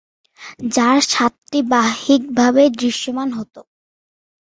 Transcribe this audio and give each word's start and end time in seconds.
যার 0.71 0.97
সাতটি 1.09 1.59
বাহ্যিকভাবে 1.71 2.63
দৃশ্যমান 2.79 3.29
হত। 3.31 3.55